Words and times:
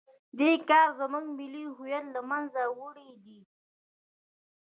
دې 0.37 0.51
کار 0.69 0.87
زموږ 0.99 1.25
ملي 1.37 1.65
هویت 1.75 2.05
له 2.15 2.21
منځه 2.29 2.61
وړی 2.79 3.09
دی. 3.23 3.39